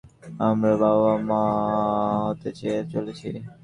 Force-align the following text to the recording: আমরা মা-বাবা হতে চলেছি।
আমরা 0.41 0.73
মা-বাবা 0.79 1.41
হতে 2.25 2.49
চলেছি। 2.91 3.27